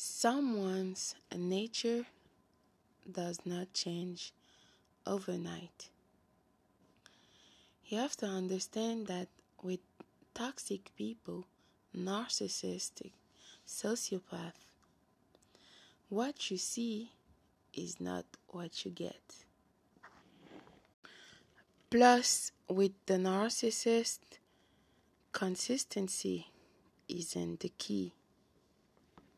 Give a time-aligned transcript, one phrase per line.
[0.00, 2.06] Someone's nature
[3.10, 4.32] does not change
[5.04, 5.90] overnight.
[7.84, 9.26] You have to understand that
[9.60, 9.80] with
[10.34, 11.48] toxic people,
[11.92, 13.10] narcissistic,
[13.66, 14.52] sociopath,
[16.08, 17.10] what you see
[17.74, 19.34] is not what you get.
[21.90, 24.20] Plus, with the narcissist,
[25.32, 26.52] consistency
[27.08, 28.12] isn't the key.